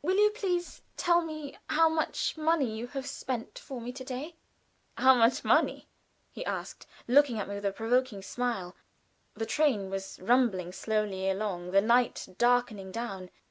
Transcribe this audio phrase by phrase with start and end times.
[0.00, 4.34] "Will you please tell me how much money you have spent for me to day?"
[4.96, 5.86] "How much money?"
[6.32, 8.74] he asked, looking at me with a provoking smile.
[9.34, 13.28] The train was rumbling slowly along, the night darkening down.